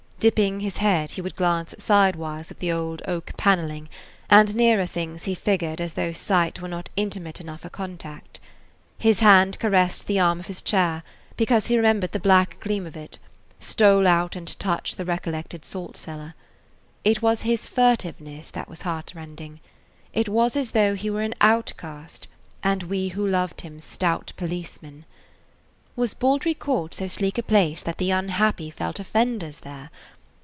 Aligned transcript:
Dipping 0.21 0.59
his 0.59 0.77
head, 0.77 1.09
he 1.09 1.21
would 1.21 1.35
glance 1.35 1.73
sidewise 1.79 2.51
at 2.51 2.59
the 2.59 2.71
old 2.71 3.01
oak 3.07 3.31
paneling, 3.37 3.89
and 4.29 4.53
nearer 4.53 4.85
things 4.85 5.23
he 5.23 5.33
figured 5.33 5.81
as 5.81 5.93
though 5.93 6.11
sight 6.11 6.61
were 6.61 6.67
not 6.67 6.89
intimate 6.95 7.41
enough 7.41 7.65
a 7.65 7.71
contact. 7.71 8.39
His 8.99 9.21
hand 9.21 9.57
caressed 9.57 10.05
the 10.05 10.19
arm 10.19 10.39
of 10.39 10.45
his 10.45 10.61
chair, 10.61 11.01
because 11.37 11.65
he 11.65 11.75
remembered 11.75 12.11
the 12.11 12.19
black 12.19 12.59
gleam 12.59 12.85
of 12.85 12.95
it, 12.95 13.17
stole 13.59 14.05
out 14.05 14.35
and 14.35 14.59
touched 14.59 14.97
the 14.97 15.05
recollected 15.05 15.65
salt 15.65 15.97
cellar. 15.97 16.35
It 17.03 17.23
was 17.23 17.41
his 17.41 17.67
furtiveness 17.67 18.51
that 18.51 18.69
was 18.69 18.83
heartrending; 18.83 19.59
it 20.13 20.29
was 20.29 20.55
as 20.55 20.67
[Page 20.67 20.73
53] 20.75 20.81
though 20.91 20.95
he 21.01 21.09
were 21.09 21.23
an 21.23 21.35
outcast, 21.41 22.27
and 22.61 22.83
we 22.83 23.07
who 23.07 23.25
loved 23.27 23.61
him 23.61 23.79
stout 23.79 24.33
policemen. 24.37 25.05
Was 25.93 26.13
Baldry 26.13 26.53
Court 26.53 26.93
so 26.93 27.09
sleek 27.09 27.37
a 27.37 27.43
place 27.43 27.81
that 27.81 27.97
the 27.97 28.11
unhappy 28.11 28.71
felt 28.71 28.97
offenders 28.97 29.59
there? 29.59 29.89